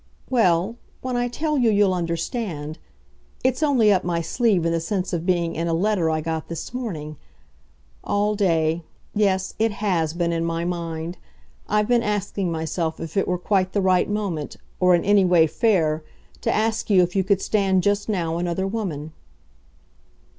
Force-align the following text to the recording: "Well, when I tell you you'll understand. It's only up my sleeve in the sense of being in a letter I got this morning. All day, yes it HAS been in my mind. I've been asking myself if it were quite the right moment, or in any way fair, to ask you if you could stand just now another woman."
"Well, 0.31 0.77
when 1.01 1.15
I 1.15 1.27
tell 1.27 1.59
you 1.59 1.69
you'll 1.69 1.93
understand. 1.93 2.79
It's 3.43 3.61
only 3.61 3.93
up 3.93 4.03
my 4.03 4.19
sleeve 4.19 4.65
in 4.65 4.71
the 4.71 4.79
sense 4.79 5.13
of 5.13 5.27
being 5.27 5.53
in 5.53 5.67
a 5.67 5.75
letter 5.75 6.09
I 6.09 6.21
got 6.21 6.47
this 6.47 6.73
morning. 6.73 7.17
All 8.03 8.33
day, 8.33 8.81
yes 9.13 9.53
it 9.59 9.73
HAS 9.73 10.15
been 10.15 10.31
in 10.31 10.43
my 10.43 10.65
mind. 10.65 11.19
I've 11.69 11.87
been 11.87 12.01
asking 12.01 12.51
myself 12.51 12.99
if 12.99 13.15
it 13.15 13.27
were 13.27 13.37
quite 13.37 13.73
the 13.73 13.81
right 13.81 14.09
moment, 14.09 14.57
or 14.79 14.95
in 14.95 15.05
any 15.05 15.23
way 15.23 15.45
fair, 15.45 16.03
to 16.41 16.51
ask 16.51 16.89
you 16.89 17.03
if 17.03 17.15
you 17.15 17.23
could 17.23 17.39
stand 17.43 17.83
just 17.83 18.09
now 18.09 18.39
another 18.39 18.65
woman." 18.65 19.13